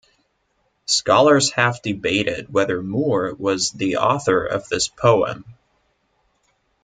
[0.87, 5.45] Scholars have debated whether Moore was the author of this poem.